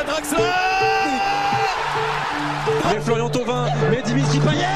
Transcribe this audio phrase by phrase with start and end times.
[0.00, 0.38] à Draxler
[2.90, 4.66] Mais Florian Thauvin, mais Dimitri Payet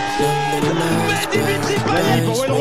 [1.09, 2.55] Mais Dimitri Payet pour Wayne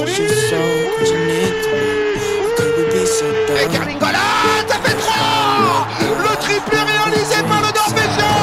[3.62, 4.18] Et Carlingola,
[4.68, 8.36] ça fait 3 Le triplé réalisé par le Norvégien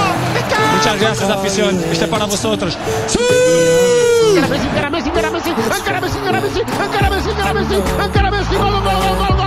[0.76, 1.80] Muchas gracias, afición.
[1.90, 2.76] Este es para vosotros.
[4.50, 6.50] Messi, encara Messi, Messi, Messi, Messi, Messi, Messi,
[8.30, 9.43] Messi, gol, gol,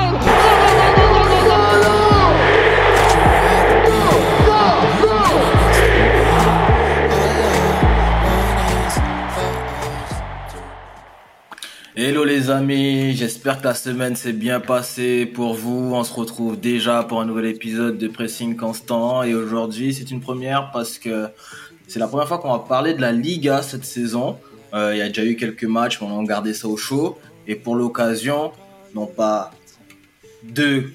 [11.99, 15.95] Hello les amis, j'espère que la semaine s'est bien passée pour vous.
[15.95, 20.21] On se retrouve déjà pour un nouvel épisode de Pressing Constant et aujourd'hui c'est une
[20.21, 21.29] première parce que
[21.87, 24.37] c'est la première fois qu'on va parler de la Liga cette saison.
[24.75, 27.17] Euh, Il y a déjà eu quelques matchs, mais on a gardé ça au chaud
[27.47, 28.51] et pour l'occasion,
[28.93, 29.49] non pas
[30.43, 30.93] deux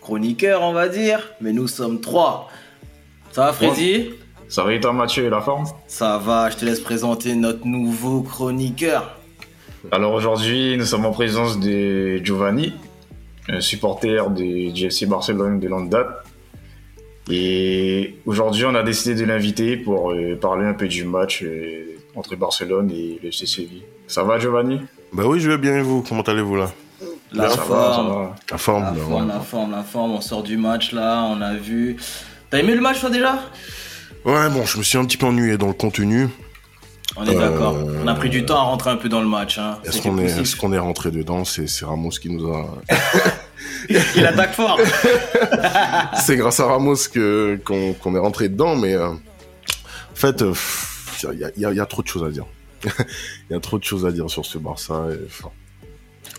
[0.00, 2.48] chroniqueurs on va dire, mais nous sommes trois.
[3.30, 4.10] Ça va Freddy?
[4.48, 5.66] Ça va et toi Mathieu, la forme?
[5.86, 9.21] Ça va, je te laisse présenter notre nouveau chroniqueur.
[9.90, 12.72] Alors aujourd'hui, nous sommes en présence de Giovanni,
[13.48, 16.08] un supporter du FC Barcelone de longue date.
[17.30, 21.96] Et aujourd'hui, on a décidé de l'inviter pour euh, parler un peu du match euh,
[22.16, 23.84] entre Barcelone et le FC Séville.
[24.08, 24.80] Ça va Giovanni?
[25.12, 26.04] Bah oui, je vais bien et vous?
[26.08, 26.70] Comment allez-vous là?
[27.32, 27.94] La Ça va, forme.
[27.94, 28.34] ça va.
[28.50, 29.28] La forme La bah, forme, ouais.
[29.34, 31.96] la forme, la forme, on sort du match là, on a vu.
[32.50, 33.40] T'as aimé le match toi déjà?
[34.24, 36.28] Ouais, bon, je me suis un petit peu ennuyé dans le contenu.
[37.16, 37.76] On est Euh, d'accord.
[38.02, 39.58] On a pris du temps à rentrer un peu dans le match.
[39.58, 39.78] Hein.
[39.84, 40.00] Est-ce
[40.56, 41.44] qu'on est, rentré dedans?
[41.44, 42.66] C'est Ramos qui nous a.
[44.16, 44.78] Il attaque fort.
[46.16, 49.18] c'est grâce à Ramos que qu'on est rentré dedans, mais euh, en
[50.14, 50.52] fait, euh,
[51.32, 52.46] il y, a, il y a- il y a trop de choses à dire.
[52.84, 52.90] Il
[53.52, 55.06] y a trop de choses à dire sur ce Barça.
[55.12, 55.18] et,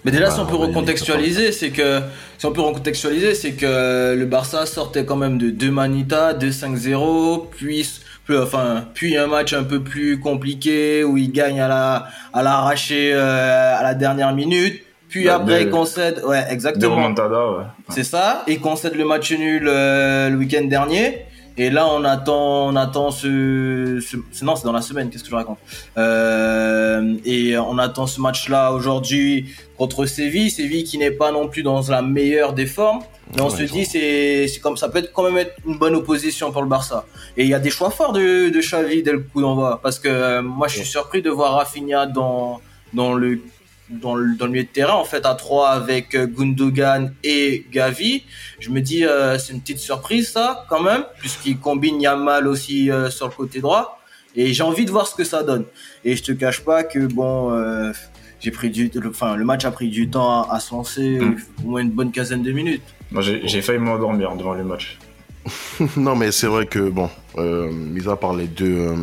[0.06, 2.02] Mais déjà, si Bah, on peut y aller, recontextualiser, c'est que
[2.38, 7.48] si on peut recontextualiser, c'est que le Barça sortait quand même de deux Manita, 2-5-0,
[7.58, 7.90] puis
[8.26, 12.44] puis, enfin puis un match un peu plus compliqué où il gagne à la à
[12.44, 17.08] l'arraché euh, à la dernière minute, puis après il concède, ouais exactement.
[17.08, 17.64] ouais.
[17.90, 18.44] C'est ça.
[18.48, 21.26] Et concède le match nul euh, le week-end dernier.
[21.56, 25.10] Et là, on attend, on attend ce, ce- non, c'est dans la semaine.
[25.10, 25.60] Qu'est-ce que je raconte?
[25.98, 30.50] Euh, Et on attend ce match-là aujourd'hui contre Séville.
[30.50, 33.02] Séville qui n'est pas non plus dans la meilleure des formes.
[33.36, 35.78] Mais on Ouais, se dit, c'est, c'est comme ça peut être quand même être une
[35.78, 37.06] bonne opposition pour le Barça.
[37.38, 39.80] Et il y a des choix forts de, de Xavi dès le coup d'envoi.
[39.82, 42.62] Parce que euh, moi, je suis surpris de voir Rafinha dans
[42.94, 43.40] dans le
[43.90, 47.66] dans le, dans le milieu de terrain en fait à 3 avec euh, Gundogan et
[47.72, 48.24] Gavi.
[48.60, 52.90] Je me dis euh, c'est une petite surprise ça quand même puisqu'il combine Yamal aussi
[52.90, 54.00] euh, sur le côté droit
[54.36, 55.66] et j'ai envie de voir ce que ça donne.
[56.06, 57.92] Et je te cache pas que bon euh,
[58.40, 61.20] j'ai pris du le- enfin le match a pris du temps à, à se lancer
[61.20, 61.36] Mm.
[61.64, 62.84] au moins une bonne quinzaine de minutes.
[63.12, 64.98] Moi, j'ai j'ai failli m'endormir devant le match.
[65.98, 68.96] non, mais c'est vrai que bon, euh, mis à part les deux, euh,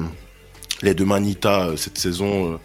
[0.83, 2.57] les deux Manita euh, cette saison, euh,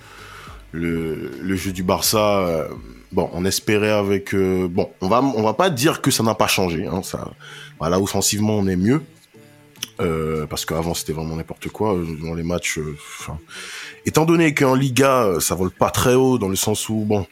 [0.76, 2.68] le, le jeu du Barça, euh,
[3.12, 6.36] bon, on espérait avec, euh, bon, on va, on va pas dire que ça n'a
[6.36, 7.32] pas changé, hein, ça,
[7.80, 9.02] voilà, offensivement on est mieux,
[10.02, 12.80] euh, parce qu'avant c'était vraiment n'importe quoi dans les matchs.
[13.20, 13.38] enfin,
[14.06, 17.26] étant donné qu'en Liga ça vole pas très haut dans le sens où bon.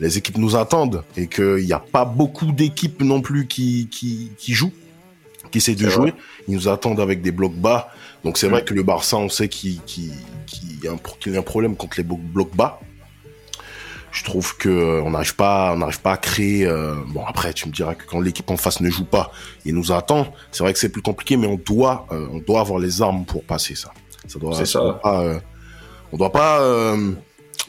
[0.00, 4.32] Les équipes nous attendent et qu'il n'y a pas beaucoup d'équipes non plus qui, qui,
[4.36, 4.72] qui jouent,
[5.52, 6.10] qui essaient de jouer.
[6.10, 6.14] vrai.
[6.48, 7.92] Ils nous attendent avec des blocs bas.
[8.24, 10.10] Donc c'est vrai que le Barça, on sait qu'il qu'il-
[10.46, 12.80] qu'il y, a un pro- qu'il y a un problème contre les blo- blocs bas.
[14.12, 16.66] Je trouve que euh, on n'arrive pas, on n'arrive pas à créer.
[16.66, 19.32] euh, Bon après, tu me diras que quand l'équipe en face ne joue pas,
[19.64, 20.32] il nous attend.
[20.52, 23.24] C'est vrai que c'est plus compliqué, mais on doit, euh, on doit avoir les armes
[23.24, 23.90] pour passer ça.
[24.28, 24.54] Ça doit.
[24.54, 24.78] C'est ça.
[24.80, 25.38] doit pas, euh,
[26.12, 26.96] on doit pas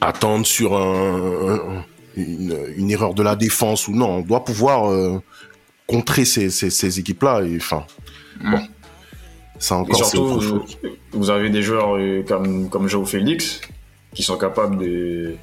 [0.02, 4.18] attendre sur un, un- une, une erreur de la défense ou non.
[4.18, 4.92] On doit pouvoir
[5.88, 7.42] contrer ces, ces, ces équipes-là.
[7.44, 7.86] Et enfin,
[8.42, 8.52] Mm.
[8.52, 8.68] bon,
[9.60, 10.78] ça Et encore c'est surtout, autre chose.
[11.12, 13.62] vous, avez des joueurs euh, comme, comme Joe Félix
[14.14, 15.36] qui sont capables de,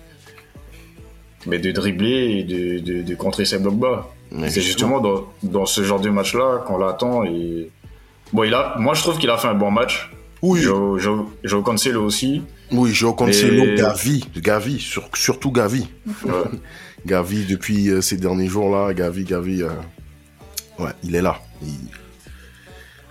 [1.46, 4.08] mais de dribbler et de, de, de contrer ces blocs bas.
[4.48, 7.24] C'est justement dans, dans ce genre de match-là qu'on l'attend.
[7.24, 7.70] Et...
[8.32, 10.10] Bon, il a, moi, je trouve qu'il a fait un bon match.
[10.40, 12.42] Oui, Joe, Joe, Joe Cancelo aussi.
[12.72, 15.86] oui, Joe Cancelo, Mais- Gavi, Gavi, sur- surtout Gavi.
[16.24, 16.32] Ouais.
[17.06, 19.68] Gavi, depuis euh, ces derniers jours-là, Gavi, Gavi, euh,
[20.78, 21.38] ouais, il est là.
[21.62, 21.68] Il-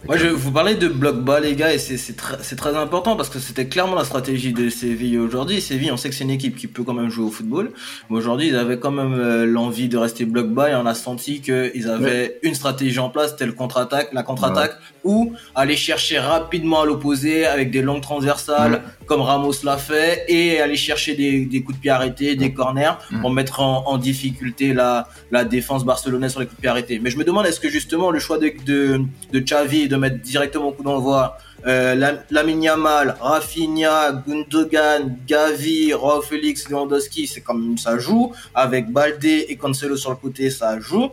[0.07, 3.29] Moi, je vous parler de bloc bas, les gars, et c'est c'est très, important parce
[3.29, 5.19] que c'était clairement la stratégie de Séville.
[5.19, 5.61] Aujourd'hui.
[5.61, 7.71] Séville, on sait que c'est une équipe qui peut quand même jouer au football,
[8.09, 10.95] mais aujourd'hui, ils avaient quand même euh, l'envie de rester bloc bas et on a
[10.95, 16.17] senti qu'ils avaient une stratégie en place, c'était le contre-attaque, la contre-attaque, ou aller chercher
[16.17, 21.45] rapidement à l'opposé avec des longues transversales, comme Ramos l'a fait, et aller chercher des,
[21.45, 25.85] des coups de pied arrêtés, des corners, pour mettre en, en difficulté la, la défense
[25.85, 26.99] barcelonaise sur les coups de pied arrêtés.
[27.03, 29.01] Mais je me demande, est-ce que justement le choix de, de,
[29.31, 36.23] de Xavi de mettre directement coup d'envoi euh, Lam- Lamine Yamal, Rafinha, Gundogan, Gavi, Raúl
[36.23, 38.31] Félix, Lewandowski, c'est quand même ça joue.
[38.55, 41.09] Avec Baldé et Cancelo sur le côté, ça joue.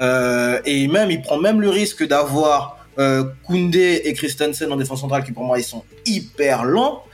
[0.00, 2.56] Euh, et même, il prend même le risque d'avoir
[2.98, 7.04] euh, Koundé et Christensen en défense centrale qui pour moi ils sont hyper lents.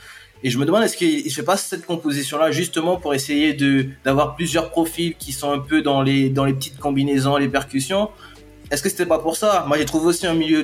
[0.43, 3.55] Et je me demande est-ce qu'il il fait pas cette composition-là justement pour essayer
[4.05, 8.09] d'avoir plusieurs profils qui sont un peu dans les dans les petites combinaisons, les percussions?
[8.71, 9.65] Est-ce que c'était pas pour ça?
[9.67, 10.61] Moi j'ai trouvé aussi un milieu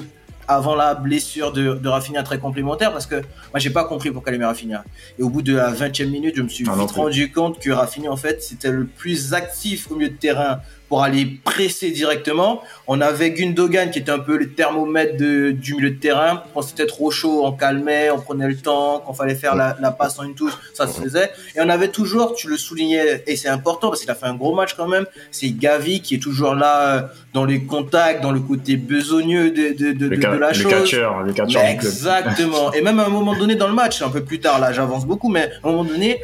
[0.48, 4.32] avant la blessure de, de Rafinha très complémentaire parce que moi j'ai pas compris pourquoi
[4.32, 4.84] il met Rafinha.
[5.20, 7.70] Et au bout de la 20e minute, je me suis Ah, vite rendu compte que
[7.70, 12.62] Rafinha en fait c'était le plus actif au milieu de terrain pour aller presser directement.
[12.88, 16.44] On avait Gundogan qui était un peu le thermomètre de, du milieu de terrain.
[16.54, 19.04] Quand c'était trop chaud, on calmait, on prenait le temps.
[19.06, 21.30] Quand fallait faire la, la passe en une touche, ça se faisait.
[21.56, 24.36] Et on avait toujours, tu le soulignais, et c'est important parce qu'il a fait un
[24.36, 25.06] gros match quand même.
[25.32, 27.02] C'est Gavi qui est toujours là euh,
[27.34, 30.48] dans les contacts, dans le côté besogneux de, de, de, Le, de- ca- de la
[30.50, 30.72] le chose.
[30.72, 31.84] catcheur, le catcheur du club.
[31.84, 32.72] Exactement.
[32.74, 35.06] Et même à un moment donné dans le match, un peu plus tard, là, j'avance
[35.06, 36.22] beaucoup, mais à un moment donné,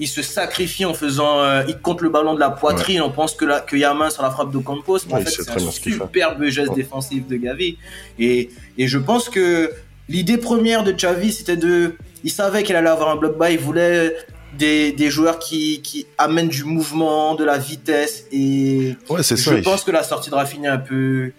[0.00, 3.00] il se sacrifie en faisant, euh, il compte le ballon de la poitrine.
[3.02, 5.24] On pense que qu'il y a main sur la frappe de Campos, mais Ouais, en
[5.24, 5.90] fait, c'est un fait.
[5.92, 6.76] superbe geste Ouais.
[6.76, 7.78] défensif de Gavi.
[8.18, 9.70] Et, et je pense que
[10.08, 13.58] l'idée première de Xavi, c'était de, il savait qu'il allait avoir un bloc bas, il
[13.58, 14.14] voulait
[14.58, 19.42] des, des joueurs qui, qui amènent du mouvement, de la vitesse et Ouais, c'est je
[19.42, 19.54] ça.
[19.56, 21.32] il- pense que la sortie de Rafinha un peu,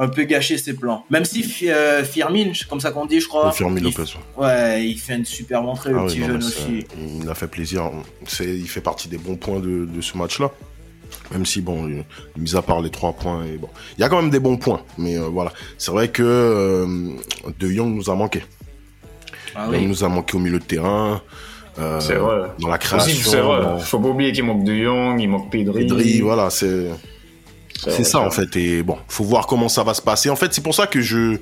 [0.00, 1.04] un peu gâché ses plans.
[1.10, 3.46] Même si euh, Firmin, comme ça qu'on dit, je crois.
[3.46, 4.12] le Firmino il, Lopez.
[4.36, 6.86] ouais, il fait une super entrée, le Ah oui, petit non, jeune aussi.
[7.20, 7.90] Il m'a fait plaisir.
[8.40, 10.50] Il fait partie des bons points de, de ce match-là.
[11.32, 12.02] Même si, bon, euh,
[12.36, 14.56] mis à part les trois points, et bon, il y a quand même des bons
[14.58, 14.82] points.
[14.98, 16.86] Mais euh, voilà, c'est vrai que euh,
[17.58, 18.42] De Jong nous a manqué.
[19.54, 21.20] Ah Il nous a manqué au milieu de terrain.
[21.78, 22.48] euh, C'est vrai.
[22.60, 23.30] Dans la création.
[23.30, 23.62] c'est vrai.
[23.62, 25.86] dans- Faut pas oublier qu'il manque de Young, il manque Pedri.
[25.86, 26.88] Pedri, voilà, c'est
[27.78, 28.54] c'est ça en fait.
[28.56, 30.30] Et bon, faut voir comment ça va se passer.
[30.30, 31.38] En fait, c'est pour ça que je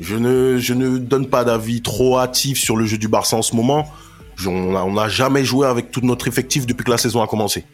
[0.00, 3.42] je ne je ne donne pas d'avis trop hâtif sur le jeu du Barça en
[3.42, 3.88] ce moment.
[4.36, 7.22] Je- on a on n'a jamais joué avec tout notre effectif depuis que la saison
[7.22, 7.64] a commencé.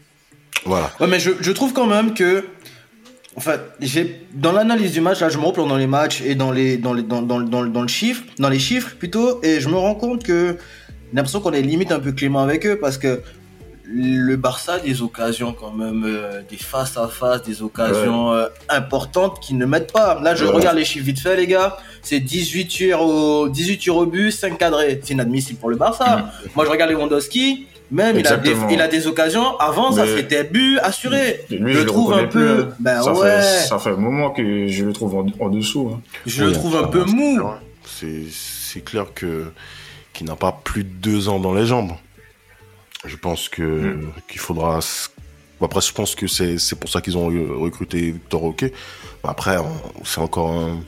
[0.64, 0.91] Voilà.
[1.00, 2.44] Ouais, mais je, je trouve quand même que.
[3.37, 6.50] Enfin, j'ai dans l'analyse du match, là, je me replonge dans les matchs et dans
[6.53, 9.69] les dans les dans, dans, dans, dans le chiffre, dans les chiffres plutôt, et je
[9.69, 10.56] me rends compte que
[11.11, 13.20] j'ai l'impression qu'on est limite un peu clément avec eux parce que
[13.88, 18.47] le Barça a des occasions quand même, euh, des face à face, des occasions euh,
[18.69, 20.21] importantes qu'ils ne mettent pas.
[20.21, 20.50] Là, je Ouais.
[20.53, 21.77] regarde les chiffres vite fait, les gars.
[22.03, 25.00] C'est 18 tirs au 18 tirs au but, 5 cadrés.
[25.05, 26.31] C'est inadmissible pour le Barça.
[26.55, 27.67] Moi, je regarde Lewandowski.
[27.93, 29.56] Même il a, des, il a des occasions.
[29.61, 31.43] Avant, ça c'était but assuré.
[31.50, 32.65] Lui, je je, le trouve un peu.
[32.67, 32.75] plus.
[32.81, 33.41] Ben ça, ouais.
[33.41, 35.93] fait, ça fait un moment que je le trouve en, en dessous.
[35.94, 36.00] hein.
[36.27, 37.41] Je le trouve un peu mou.
[37.85, 39.44] c'est clair que
[40.12, 41.93] qu'il n'a pas plus de deux ans dans les jambes.
[43.06, 44.12] Je pense que Mm.
[44.29, 44.81] qu'il faudra.
[45.61, 48.70] Après, je pense que c'est c'est pour ça qu'ils ont re- recruté Victor Roque.
[49.25, 49.56] Après,
[50.05, 50.79] c'est encore un,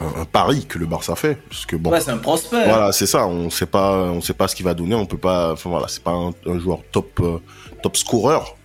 [0.00, 1.90] un, un pari que le Barça fait, parce que bon.
[1.90, 2.64] Ouais, c'est un prospect.
[2.66, 3.26] Voilà, c'est ça.
[3.26, 4.94] On sait pas, on sait pas ce qu'il va donner.
[4.94, 5.52] On peut pas.
[5.52, 7.38] Enfin voilà, c'est pas un, un joueur top, euh,
[7.82, 8.56] top scoreur.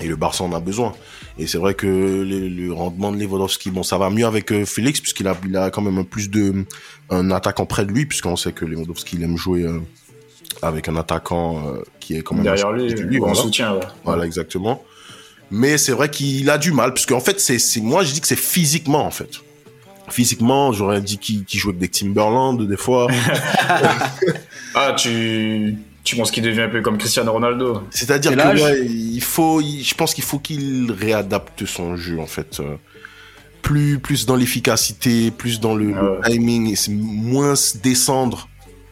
[0.00, 0.92] Et le Barça en a besoin.
[1.38, 4.64] Et c'est vrai que le, le rendement de Lewandowski, bon, ça va mieux avec euh,
[4.66, 6.64] Félix puisqu'il a, il a quand même plus de
[7.10, 9.80] un attaquant près de lui puisqu'on sait que Lewandowski il aime jouer euh,
[10.62, 13.34] avec un attaquant euh, qui est quand même Derrière lui, lui en voilà.
[13.34, 13.74] soutien.
[13.74, 13.80] ouais.
[14.04, 14.82] Voilà, exactement.
[15.50, 18.26] Mais c'est vrai qu'il a du mal, parce qu'en fait, c'est, moi, je dis que
[18.26, 19.30] c'est physiquement, en fait.
[20.08, 23.06] Physiquement, j'aurais dit qu'il, jouait avec des Timberland, des fois.
[24.74, 27.82] Ah, tu, tu penses qu'il devient un peu comme Cristiano Ronaldo?
[27.90, 32.18] C'est-à-dire C'est que, ouais, il faut, il- je pense qu'il faut qu'il réadapte son jeu,
[32.20, 32.60] en fait.
[32.60, 32.74] Euh,
[33.62, 36.30] Plus, plus dans l'efficacité, plus dans le, le Ouais.
[36.30, 38.48] timing, et moins descendre.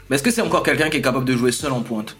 [0.08, 2.16] Mais est-ce que c'est encore quelqu'un qui est capable de jouer seul en pointe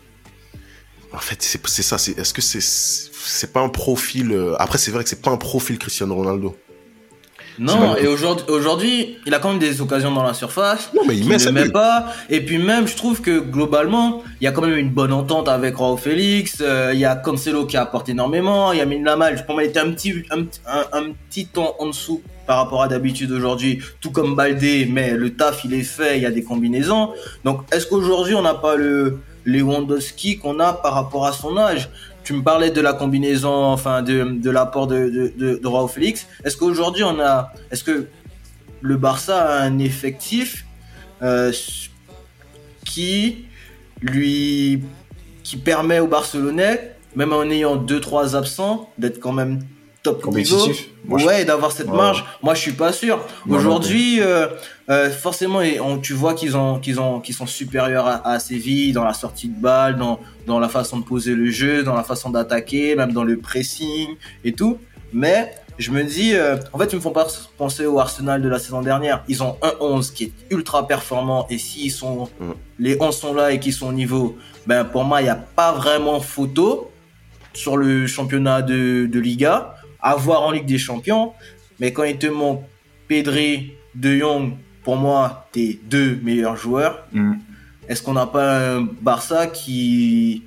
[1.13, 5.03] En fait, c'est, ça, est-ce que c'est, c'est pas un profil, euh, après, c'est vrai
[5.03, 6.57] que c'est pas un profil Cristiano Ronaldo.
[7.59, 10.91] Non, et aujourd'hui, aujourd'hui, il a quand même des occasions dans la surface.
[10.95, 12.07] Non, mais il qu'il met ne met pas.
[12.29, 15.49] Et puis même, je trouve que globalement, il y a quand même une bonne entente
[15.49, 16.59] avec Raúl Félix.
[16.61, 18.73] euh, Il y a Cancelo qui apporte énormément.
[18.73, 21.75] Il y a Minlamal, pour moi, il était un petit, un, un, un petit ton
[21.79, 23.81] en dessous par rapport à d'habitude aujourd'hui.
[24.01, 26.17] Tout comme Baldé, mais le taf, il est fait.
[26.17, 27.13] Il y a des combinaisons.
[27.45, 31.89] Donc, est-ce qu'aujourd'hui, on n'a pas le Lewandowski qu'on a par rapport à son âge?
[32.25, 36.27] Tu me parlais de la combinaison, enfin de, de l'apport de, de, de, Félix.
[36.45, 38.09] Est-ce qu'aujourd'hui on a, est-ce que
[38.81, 40.67] le Barça a un effectif
[41.23, 41.53] euh,
[42.85, 43.45] qui
[44.01, 44.83] lui,
[45.43, 49.61] qui permet aux Barcelonais, même en ayant deux trois absents, d'être quand même
[50.05, 50.89] top Compétitif.
[51.19, 51.97] je- ouais, d'avoir cette Ouais.
[51.97, 52.25] marge.
[52.43, 53.25] Moi, je suis pas sûr.
[53.49, 54.47] Aujourd'hui, euh,
[54.91, 58.39] euh, forcément, et on- tu vois qu'ils ont, qu'ils ont, qu'ils sont supérieurs à, à
[58.39, 61.95] Séville dans la sortie de balle, dans, dans la façon de poser le jeu, dans
[61.95, 64.11] la façon d'attaquer, même dans le pressing
[64.45, 64.79] et tout.
[65.15, 68.49] Mais je me dis, euh, en fait, ils me font pas penser au Arsenal de
[68.49, 69.25] la saison dernière.
[69.27, 72.51] Ils ont un 11 qui est ultra performant et s'ils sont, Mm.
[72.79, 75.35] les 11 sont là et qu'ils sont au niveau, ben pour moi, il n'y a
[75.57, 76.91] pas vraiment photo
[77.55, 81.33] sur le championnat de, de Liga, à voir en Ligue des Champions.
[81.81, 82.63] Mais quand il te manque
[83.09, 84.53] Pedri, De Jong,
[84.85, 87.35] pour moi, tes deux meilleurs joueurs, Mm.
[87.89, 90.45] est-ce qu'on n'a pas un Barça qui,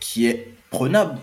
[0.00, 1.18] qui est prenable,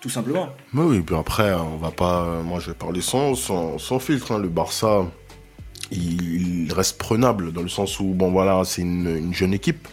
[0.00, 0.48] tout simplement?
[0.72, 2.40] Mais oui, puis après, on va pas.
[2.42, 4.32] Moi, je vais parler sans, sans, sans filtre.
[4.32, 4.38] hein.
[4.38, 5.04] Le Barça,
[5.90, 9.86] il, il reste prenable dans le sens où, bon, voilà, c'est une, une jeune équipe.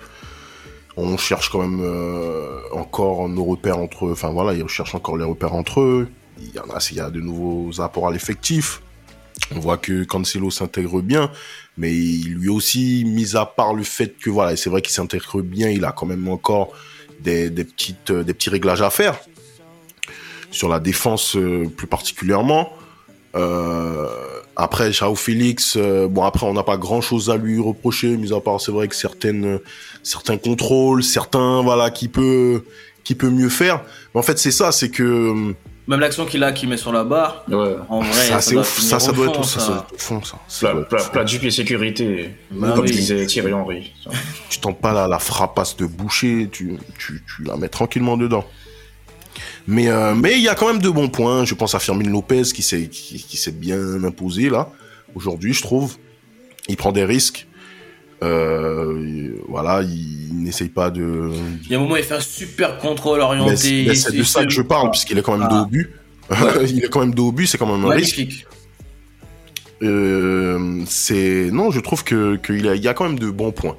[0.96, 4.12] On cherche quand même euh, encore nos repères entre eux.
[4.14, 6.10] Enfin, voilà, ils recherchent encore les repères entre eux.
[6.40, 8.82] Il y en a, y a de nouveaux apports à l'effectif.
[9.56, 11.32] On voit que Cancelo s'intègre bien,
[11.78, 15.70] mais lui aussi, mis à part le fait que, voilà, c'est vrai qu'il s'intègre bien,
[15.70, 16.74] il a quand même encore
[17.20, 19.20] des, petites, euh, des petits réglages à faire
[20.52, 22.74] sur la défense euh, plus particulièrement.
[23.36, 24.08] Euh,
[24.56, 28.40] après, Chao Félix, bon après on n'a pas grand chose à lui reprocher, mis à
[28.40, 29.60] part c'est vrai que certaines,
[30.02, 32.64] certains contrôles, certains voilà qui peut,
[33.04, 33.84] qui peut mieux faire.
[34.16, 35.54] Mais en fait c'est ça, c'est que
[35.88, 37.76] Même l'action qu'il a, qu'il met sur la barre, Ouais.
[37.88, 39.94] en vrai, ça, c'est doit ouf, ça, ça doit fond, être ça, ça doit être
[39.94, 40.38] au fond, ça.
[40.48, 40.76] Ça
[41.14, 42.92] Plat, du pied sécurité, Bah comme oui.
[42.92, 43.94] disait Thierry Henry.
[44.50, 48.44] Tu tentes pas la, la frappasse de boucher, tu, tu, tu la mets tranquillement dedans.
[49.66, 51.46] Mais euh, mais il y a quand même de bons points.
[51.46, 54.70] Je pense à Firmin Lopez qui s'est qui, qui s'est bien imposé là
[55.16, 55.96] aujourd'hui, je trouve.
[56.68, 57.48] Il prend des risques.
[58.24, 61.32] Euh, voilà, il, il n'essaye pas de.
[61.66, 63.56] Il y a un moment, il fait un super contrôle Mais orienté.
[63.58, 65.54] c'est mais c'est il- de ça que je parle, puisqu'il est quand même Ah.
[65.54, 65.92] dos au but.
[66.68, 68.18] il est quand même dos au but, c'est quand même un risque.
[68.18, 68.46] Magnifique.
[69.84, 73.30] Euh, c'est non, je trouve que qu'il y a, il y a quand même de
[73.30, 73.78] bons points,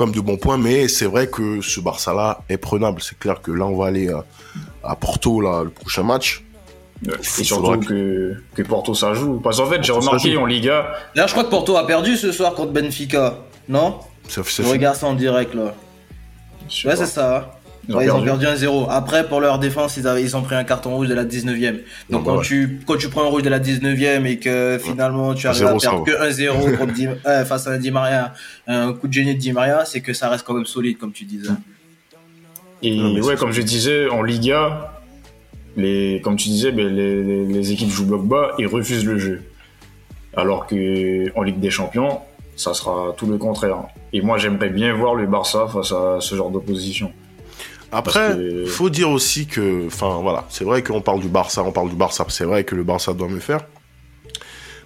[0.00, 3.02] même de bons points, mais c'est vrai que ce Barça-là est prenable.
[3.02, 4.24] C'est clair que là, on va aller à,
[4.82, 6.42] à Porto là le prochain match.
[7.06, 7.12] Ouais.
[7.20, 9.38] Et surtout que, que Porto ça joue.
[9.40, 12.32] Parce qu'en fait, j'ai remarqué en Liga, D'ailleurs, je crois que Porto a perdu ce
[12.32, 13.36] soir contre Benfica.
[13.68, 15.74] Non Ça, ça Je fait- regarde ça en direct là.
[16.84, 17.58] Ouais, c'est ça.
[17.88, 18.44] ils ont Ouais, ils ont perdu.
[18.44, 18.86] perdu 1-0.
[18.90, 21.78] Après, pour leur défense, ils, avaient, ils ont pris un carton rouge de la 19ème.
[22.10, 22.44] Donc, bah quand, ouais.
[22.44, 25.72] tu, quand tu prends un rouge de la 19ème et que finalement tu arrives à
[25.74, 28.32] 1-0, ça perdre que 1-0 contre Di- euh, face à un Di Maria,
[28.66, 31.12] un coup de génie de Di Maria, c'est que ça reste quand même solide, comme
[31.12, 31.50] tu disais.
[32.82, 34.92] Et Non, ouais, comme je disais, en Liga,
[35.76, 39.18] les, comme tu disais, ben, les, les, les équipes jouent bloc bas et refusent le
[39.18, 39.42] jeu.
[40.36, 42.18] Alors que en Ligue des Champions,
[42.56, 43.76] ça sera tout le contraire.
[44.12, 47.12] Et moi, j'aimerais bien voir le Barça face à ce genre d'opposition.
[47.92, 51.70] Après, que- faut dire aussi que, enfin voilà, c'est vrai qu'on parle du Barça, on
[51.72, 53.60] parle du Barça, c'est vrai que le Barça doit me faire.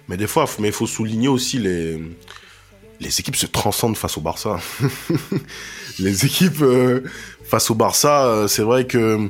[0.07, 1.99] Mais des fois, mais il faut souligner aussi les
[2.99, 4.59] les équipes se transcendent face au Barça.
[5.99, 7.01] les équipes euh,
[7.43, 9.29] face au Barça, euh, c'est vrai que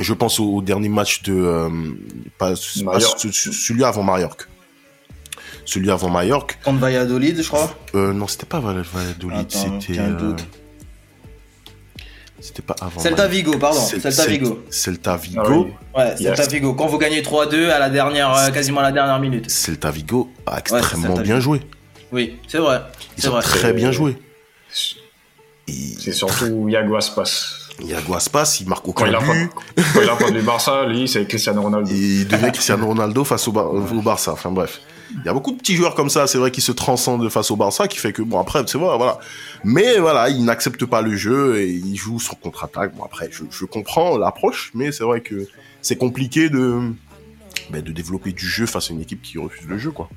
[0.00, 1.68] je pense au, au dernier match de euh,
[2.38, 4.46] pas, pas celui avant Mallorca.
[5.64, 6.56] Celui avant Mallorca.
[6.64, 7.74] Contre Valladolid, je crois.
[7.94, 10.32] Euh, non, c'était pas Val- Valladolid, c'était euh,
[12.40, 13.26] c'était pas avant Celta.
[13.26, 13.80] Vigo, pardon.
[13.80, 14.62] Cel- Celta Cel- Vigo.
[14.68, 15.40] Celta Vigo.
[15.42, 15.72] Ah oui.
[15.96, 16.36] Ouais, Yes.
[16.36, 16.74] Celta Vigo.
[16.74, 19.50] Quand vous gagnez 3-2 à la dernière, euh, quasiment à la dernière minute.
[19.50, 21.62] Celta Vigo a extrêmement bien joué.
[22.12, 22.82] Oui, c'est vrai.
[23.16, 23.42] Ils ont vrai.
[23.42, 24.16] très bien joué.
[25.66, 27.24] C'est surtout Iago Aspas.
[27.82, 29.50] Iago Aspas, il marque Quand aucun il, but.
[29.94, 31.90] quand il affronte le Barça, lui, c'est Cristiano Ronaldo.
[31.90, 34.32] Il devient Cristiano Ronaldo face au, Bar- au Barça.
[34.32, 34.80] Enfin bref.
[35.10, 37.50] Il y a beaucoup de petits joueurs comme ça, c'est vrai, qui se transcendent face
[37.50, 39.18] au Barça, qui fait que, bon, après, c'est vrai, voilà.
[39.62, 42.94] Mais voilà, il n'accepte pas le jeu et il joue son contre-attaque.
[42.96, 45.46] Bon, après, je, je comprends l'approche, mais c'est vrai que
[45.82, 46.92] c'est compliqué de,
[47.70, 50.08] ben, de développer du jeu face à une équipe qui refuse le jeu, quoi.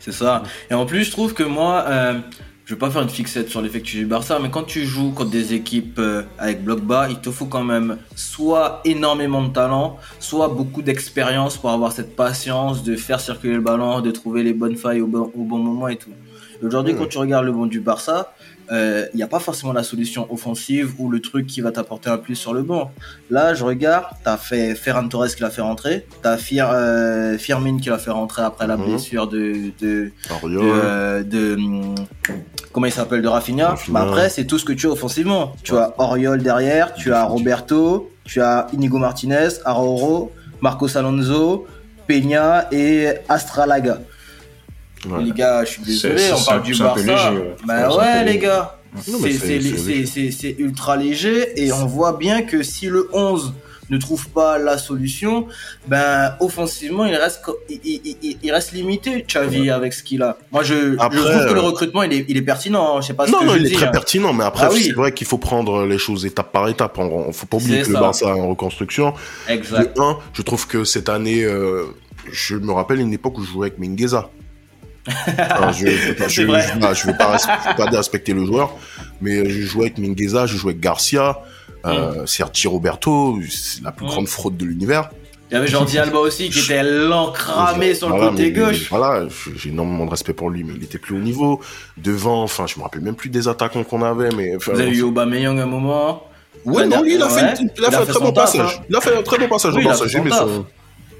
[0.00, 0.42] C'est ça.
[0.70, 2.18] Et en plus, je trouve que moi, euh,
[2.64, 5.30] je vais pas faire une fixette sur l'effectif du Barça, mais quand tu joues contre
[5.30, 9.98] des équipes euh, avec bloc bas, il te faut quand même soit énormément de talent,
[10.20, 14.52] soit beaucoup d'expérience pour avoir cette patience de faire circuler le ballon, de trouver les
[14.52, 16.10] bonnes failles au bon, au bon moment et tout.
[16.62, 18.32] Aujourd'hui, quand tu regardes le bon du Barça,
[18.70, 22.08] euh, il n'y a pas forcément la solution offensive ou le truc qui va t'apporter
[22.10, 22.92] un plus sur le banc.
[23.30, 27.78] Là, je regarde, t'as fait Ferran Torres qui l'a fait rentrer, t'as Fir, euh, Firmin
[27.78, 28.84] qui l'a fait rentrer après la Mhm.
[28.86, 30.12] blessure de, de,
[30.44, 31.94] euh, de, hum,
[32.72, 33.70] comment il s'appelle de Rafinha.
[33.70, 33.98] Rafinha.
[34.00, 35.54] Mais après, c'est tout ce que tu as offensivement.
[35.64, 41.66] Tu as Oriol derrière, tu as Roberto, tu as Inigo Martinez, Arauro, Marcos Alonso,
[42.06, 43.98] Peña et Astralaga.
[45.08, 45.22] Ouais.
[45.24, 47.00] Les gars, je suis désolé, on parle du Barça.
[47.30, 47.56] léger, ouais.
[47.66, 48.38] Bah Ouais, ouais, les léger.
[48.38, 48.76] gars.
[50.30, 53.52] C'est- ultra léger et on voit bien que si le 11
[53.88, 55.46] ne trouve pas la solution,
[55.88, 60.22] ben offensivement il reste co- il, il- il- il reste limité Xavi avec ce qu'il
[60.22, 60.38] a.
[60.52, 62.96] Moi je, Après, je trouve que le euh, recrutement il est, il est pertinent.
[62.96, 63.00] hein.
[63.00, 63.90] Je sais pas ce Non, que non, je il est très hein.
[63.90, 64.84] pertinent, mais après, Ah oui.
[64.84, 66.98] c'est vrai qu'il faut prendre les choses étape par étape.
[66.98, 68.00] Il faut pas oublier que le ça.
[68.00, 69.12] Barça est en reconstruction.
[69.48, 69.96] Exact.
[69.96, 71.84] De un, je trouve que cette année, euh,
[72.30, 74.30] je me rappelle une époque où je jouais avec Mingueza.
[75.06, 76.62] Je, je, je, C'est vrai.
[76.74, 77.36] je- voilà, je vais pas,
[77.76, 78.74] pas respecter le joueur,
[79.20, 81.38] mais je jouais avec Mingueza, je jouais avec Garcia,
[81.86, 84.08] euh, Sergi Roberto, c'est la plus Mm.
[84.08, 85.10] grande fraude de l'univers.
[85.50, 88.88] Il y avait Jordi Alba aussi qui était l'encramé sur le côté mais- mais gauche.
[88.88, 89.24] Voilà,
[89.56, 91.60] j'ai énormément de respect pour lui, mais il était plus haut niveau.
[91.96, 94.54] Devant, enfin, je me rappelle même plus des attaquants qu'on avait, mais.
[94.56, 96.22] Vous avez eu Aubameyang à un moment.
[96.64, 97.54] Ouais, non, lui, il a fait, Ouais.
[97.78, 98.76] il a fait un très bon taf, passage.
[98.80, 98.84] hein.
[98.90, 100.04] Il a fait un très bon passage Oui, au il a Barça.
[100.04, 100.40] fait J'ai son aimé taf.
[100.40, 100.66] son,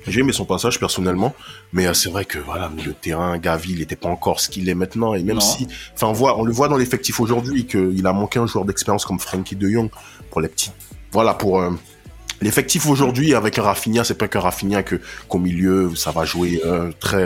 [0.06, 1.34] j'ai aimé son passage personnellement.
[1.72, 4.68] Mais euh, c'est vrai que, voilà, le terrain, Gavi, il n'était pas encore ce qu'il
[4.68, 5.14] est maintenant.
[5.14, 5.40] Et même Non.
[5.40, 8.64] si, enfin, on voit, on le voit dans l'effectif aujourd'hui qu'il a manqué un joueur
[8.64, 9.90] d'expérience comme Frankie de Jong
[10.30, 10.72] pour les petits.
[11.12, 11.70] Voilà, pour, euh,
[12.42, 16.62] L'effectif aujourd'hui avec un Rafinha, c'est pas qu'un Rafinha que qu'au milieu ça va jouer
[16.64, 17.22] euh, très.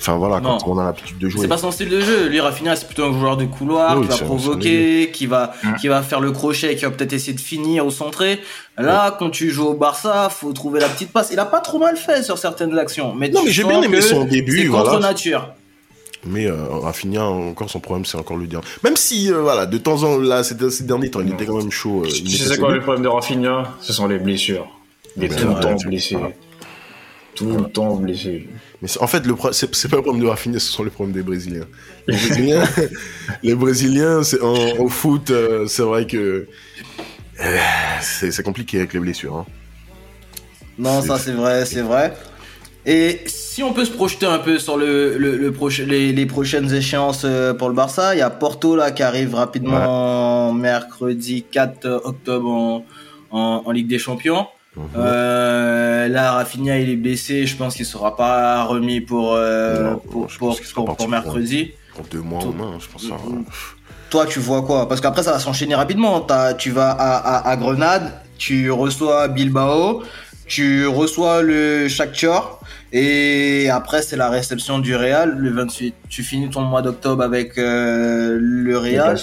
[0.00, 0.56] Enfin voilà, Non.
[0.58, 1.42] quand on a l'habitude de jouer.
[1.42, 2.26] C'est pas son style de jeu.
[2.28, 5.88] Lui, Rafinha, c'est plutôt un joueur de couloir Oui, qui va provoquer, qui va, qui
[5.88, 8.40] va faire le crochet, qui va peut-être essayer de finir ou centrer.
[8.78, 11.28] Là, quand tu joues au Barça, faut trouver la petite passe.
[11.32, 13.14] Il a pas trop mal fait sur certaines actions.
[13.14, 14.84] Mais Non, mais j'ai bien aimé son début, C'est voilà.
[14.90, 15.48] contre nature.
[16.24, 18.60] Mais euh, Rafinha, encore son problème, c'est encore le dire.
[18.84, 21.46] Même si, euh, voilà, de temps en temps, là, ces, ces derniers temps, il était
[21.46, 22.02] quand même chaud.
[22.04, 24.66] euh, Tu sais quoi le problème de Rafinha Ce sont les blessures.
[25.16, 26.14] Il est tout le temps blessé.
[26.16, 26.34] voilà.
[27.34, 28.48] Tout le temps blessé.
[28.82, 31.14] Mais en fait, le pro- c'est pas le problème de Rafinha, ce sont les problèmes
[31.14, 31.66] des Brésiliens.
[32.06, 32.64] Les Brésiliens,
[33.42, 36.46] les Brésiliens c'est, au foot, euh, c'est vrai que
[37.42, 37.56] euh,
[38.00, 39.36] c'est compliqué avec les blessures.
[39.36, 39.46] Hein.
[40.78, 42.14] Non, ça c'est vrai, c'est vrai.
[42.86, 46.26] Et si on peut se projeter un peu sur le, le, le proche- les, les
[46.26, 51.44] prochaines échéances euh, pour le Barça, il y a Porto là qui arrive rapidement mercredi
[51.50, 52.84] 4 octobre en,
[53.30, 54.46] en, en Ligue des Champions.
[54.76, 54.84] Mhm.
[54.96, 59.98] Euh, là, Rafinha il est blessé, je pense qu'il sera pas remis pour euh, Non,
[59.98, 60.28] pour,
[61.08, 61.72] mercredi.
[61.94, 63.02] Pour deux mois en main, je pense.
[63.02, 63.38] ça, Mhm.
[63.38, 63.44] ouais.
[64.10, 64.88] Toi, tu vois quoi?
[64.88, 66.20] Parce qu'après, ça va s'enchaîner rapidement.
[66.20, 70.02] T'as- tu vas à, à, à Grenade, tu reçois Bilbao,
[70.46, 72.58] tu reçois le Shakhtar,
[72.92, 75.94] et après, c'est la réception du Real, le 28.
[76.08, 79.16] Tu finis ton mois d'octobre avec euh, le Real.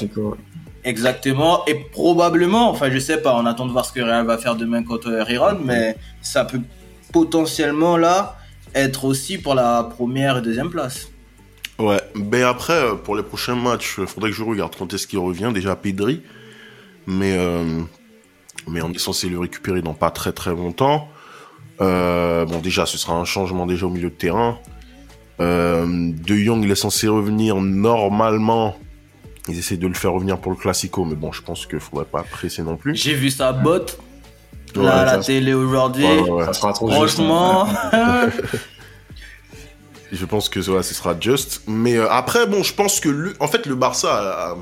[0.87, 1.65] Exactement.
[1.67, 4.55] Et probablement, enfin, je sais pas, on attend de voir ce que Real va faire
[4.55, 6.61] demain contre Riron, mais ça peut
[7.11, 8.37] potentiellement, là,
[8.73, 11.09] être aussi pour la première et deuxième place.
[11.77, 15.07] Ouais, mais après, euh, pour les prochains matchs, il faudrait que je regarde quand est-ce
[15.07, 15.51] qu'il revient.
[15.53, 16.21] Déjà, Pedri.
[17.05, 17.81] Mais, euh,
[18.67, 21.09] mais on est censé le récupérer dans pas très très longtemps.
[21.81, 24.57] Euh, bon, déjà, ce sera un changement déjà au milieu de terrain.
[25.41, 28.77] Euh, de Jong, il est censé revenir normalement.
[29.47, 32.05] Ils essaient de le faire revenir pour le Classico, mais bon, je pense qu'il faudrait
[32.05, 32.95] pas presser non plus.
[32.95, 33.99] J'ai vu sa botte,
[34.75, 36.05] Ouais, là, à la télé aujourd'hui.
[36.05, 38.29] Ouais, ouais, juste, Franchement, hein.
[40.11, 41.63] Je pense que voilà, ce sera juste.
[41.67, 44.57] Mais euh, après, bon, je pense que le, en fait, le Barça a,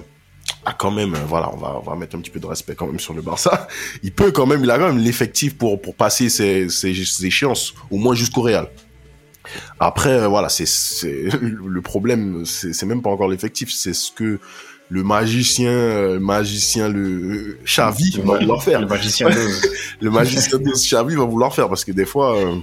[0.65, 2.73] a quand même, euh, voilà, on va, on va mettre un petit peu de respect
[2.75, 3.67] quand même sur le Barça.
[4.01, 7.25] Il peut quand même, il a quand même l'effectif pour, pour passer ses, ses, ses
[7.27, 8.69] échéances, au moins jusqu'au Real.
[9.79, 10.65] Après, euh, voilà, c'est,
[11.41, 14.39] le problème, c'est même pas encore l'effectif, c'est ce que
[14.89, 18.81] le magicien, euh, magicien, le Xavi va vouloir faire.
[18.81, 19.61] Le magicien d'Oz.
[20.01, 22.55] Le magicien de Xavi va vouloir faire parce que des fois, euh,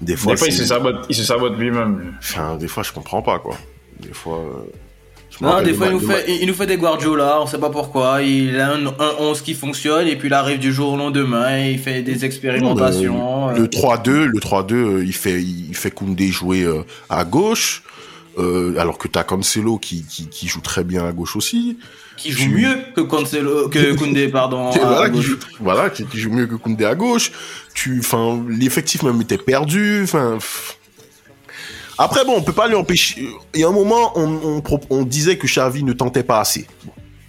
[0.00, 2.14] des fois, Des fois, il se sabote, il se sabote lui-même.
[2.18, 3.56] Enfin, des fois, je comprends pas, quoi.
[4.00, 4.38] Des fois.
[4.38, 4.70] euh,
[5.40, 7.58] non, des de fois, il nous, de fait, il nous fait des Guardiola, on sait
[7.58, 8.22] pas pourquoi.
[8.22, 11.58] Il a un, un 11 qui fonctionne, et puis il arrive du jour au lendemain,
[11.58, 13.50] et il fait des expérimentations.
[13.50, 17.82] Le euh, 3-2, le 3-2, euh, il fait, il fait Koundé jouer euh, à gauche,
[18.38, 21.78] euh, alors que t'as Cancelo qui, qui, qui joue très bien à gauche aussi.
[22.16, 24.70] qui joue mieux que Cancelo, que Koundé, pardon.
[24.70, 25.26] À voilà, qui gauche.
[25.26, 27.32] joue, voilà, qui, qui joue mieux que Koundé à gauche.
[27.74, 30.02] Tu, enfin, l'effectif même était perdu.
[30.04, 30.38] Enfin.
[31.96, 33.28] Après, bon, on peut pas lui empêcher.
[33.54, 36.66] Il y a un moment, on, on, on disait que Xavi ne tentait pas assez.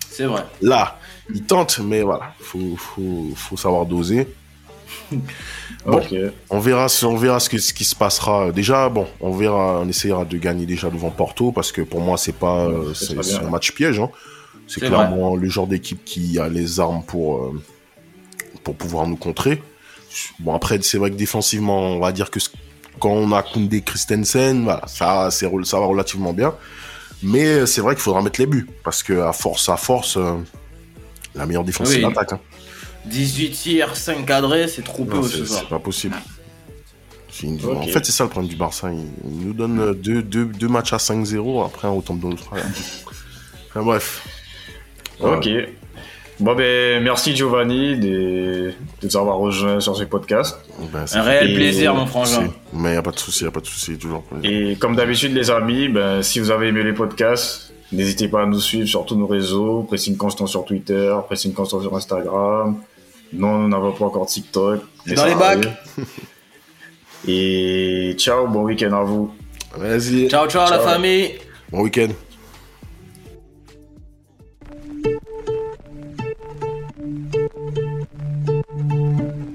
[0.10, 0.44] C'est vrai.
[0.62, 1.00] Là,
[1.34, 4.28] il tente, mais voilà, faut, faut, faut savoir doser.
[5.86, 6.02] Bon.
[6.50, 8.52] On verra, ce- on verra ce, que, ce qui se passera.
[8.52, 12.18] Déjà, bon, on verra, on essayera de gagner déjà devant Porto parce que pour moi,
[12.18, 14.00] c'est pas, euh, c'est c'est un match piège.
[14.00, 14.10] Hein.
[14.68, 17.62] C'est C'est clairement le genre d'équipe qui a les armes pour euh,
[18.64, 19.62] pour pouvoir nous contrer.
[20.40, 22.50] Bon après, c'est vrai que défensivement, on va dire que ce-
[23.00, 26.56] quand on a Koundé, Christensen, voilà, ça, c'est rel- ça va relativement bien.
[27.22, 30.34] Mais c'est vrai qu'il faudra mettre les buts parce que à force, à force, euh,
[31.36, 31.96] la meilleure défense Oui.
[31.96, 32.34] c'est l'attaque.
[32.34, 32.40] hein.
[33.06, 35.60] 18 tirs, 5 cadrés, c'est trop peu ce c'est soir.
[35.62, 36.16] c'est pas possible.
[37.44, 37.60] Une-.
[37.66, 38.90] En fait, c'est ça le problème du Barça.
[38.92, 42.30] Il, il nous donne euh, deux, deux, deux matchs à 5-0, après on retombe dans
[42.30, 42.64] le travail.
[43.70, 44.26] Enfin, bref.
[45.20, 45.50] Ok.
[46.40, 50.58] Bon, ben, merci Giovanni de, de nous avoir rejoint sur ce podcast.
[50.94, 52.50] Ben, c'est- Un réel Et- plaisir, mon frangin.
[52.74, 54.24] Mais y a pas de souci, y a pas de souci, toujours.
[54.24, 54.50] plaisir.
[54.72, 58.46] Et comme d'habitude, les amis, ben, si vous avez aimé les podcasts, n'hésitez pas à
[58.46, 59.84] nous suivre sur tous nos réseaux.
[59.84, 62.78] Pressing Constant sur Twitter, Pressing Constant sur Instagram.
[63.36, 64.82] Non, nous n'avons pas encore TikTok.
[65.06, 65.68] mais Dans les bacs.
[67.28, 69.32] Et ciao, bon week-end à vous.
[69.76, 70.30] Vas-y.
[70.30, 71.34] Ciao, ciao, la famille.
[71.72, 72.10] Bon week-end.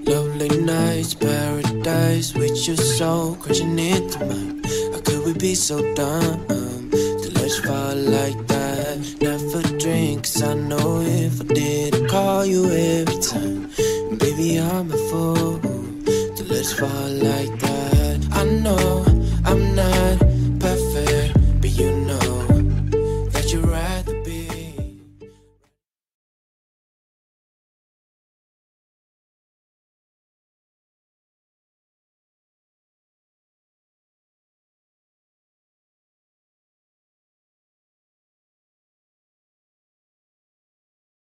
[0.07, 4.62] Lovely nights, paradise with your soul crashing into mine.
[4.93, 6.47] How could we be so dumb?
[6.49, 8.60] To let you fall like that?
[8.98, 13.70] Never drink, 'cause I know if I did, I'd call you every time.
[14.18, 15.61] Baby, I'm a fool
[16.37, 18.18] to let you fall like that.
[18.33, 18.99] I know